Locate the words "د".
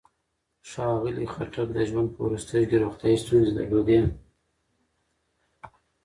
1.75-1.79